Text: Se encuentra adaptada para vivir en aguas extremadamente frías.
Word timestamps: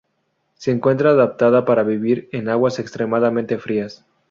Se 0.55 0.71
encuentra 0.71 1.11
adaptada 1.11 1.63
para 1.63 1.83
vivir 1.83 2.27
en 2.31 2.49
aguas 2.49 2.79
extremadamente 2.79 3.59
frías. 3.59 4.03